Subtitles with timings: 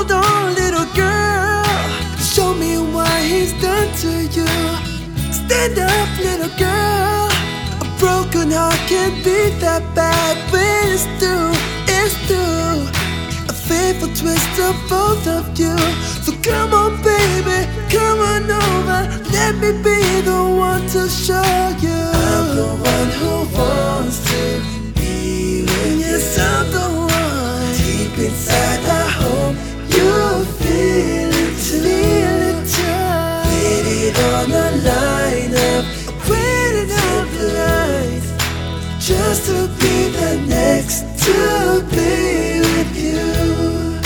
[0.00, 1.62] Hold on, little girl.
[2.16, 4.48] Show me what he's done to you.
[5.30, 7.28] Stand up, little girl.
[7.84, 11.52] A broken heart can't be that bad, but it's true,
[11.84, 12.80] it's true.
[13.46, 15.76] A faithful twist of both of you.
[16.24, 19.00] So come on, baby, come on over.
[19.36, 21.52] Let me be the one to show
[21.84, 22.00] you.
[22.32, 24.62] I'm the one who wants to
[24.96, 26.06] be with you.
[26.08, 27.76] Yes, I'm the one.
[27.76, 28.69] Deep inside,
[39.46, 44.00] to be the next to be with you.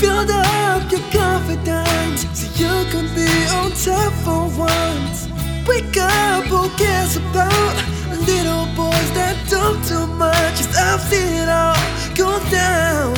[0.00, 5.26] Build up your confidence so you can be on top for once.
[5.66, 7.74] Wake up, who cares about
[8.30, 10.54] little boys that don't do much?
[10.56, 11.74] Cause I've seen it all
[12.14, 13.14] go down.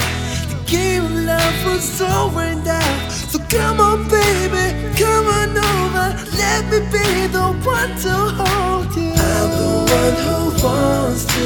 [0.48, 3.12] The game of love was over and out.
[3.12, 6.08] So come on, baby, come on over.
[6.40, 9.12] Let me be the one to hold you.
[9.12, 11.40] I'm the one who wants to.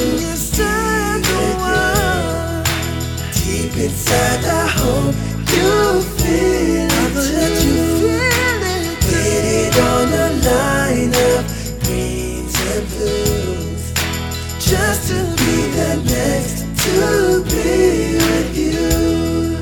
[0.61, 2.65] I'm the one.
[3.33, 5.15] Deep inside, I hope
[5.55, 7.71] you feel it too.
[7.71, 11.41] You feel it Waited on the line of
[11.85, 13.93] greens and blues,
[14.59, 19.59] just to be the next to be with you.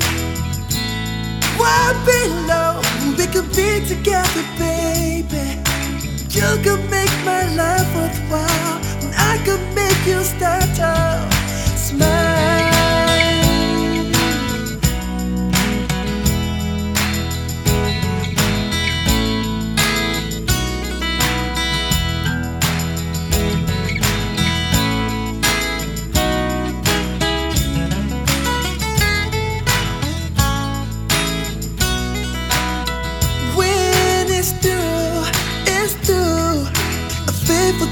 [1.57, 2.81] Why be low?
[3.17, 5.59] We could be together, baby.
[6.37, 8.81] You could make my life worthwhile,
[9.33, 12.52] I could make you start to smile.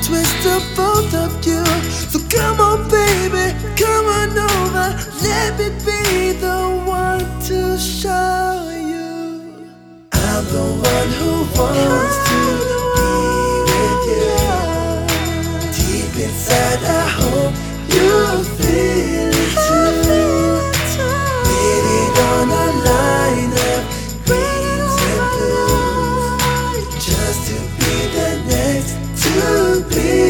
[0.04, 1.64] twist of both of you.
[2.10, 4.88] So come on, baby, come on over.
[5.22, 8.11] Let me be the one to show.
[29.90, 30.21] be